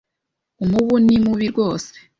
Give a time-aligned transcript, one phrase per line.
[0.63, 1.91] Umubu ni mubi rwose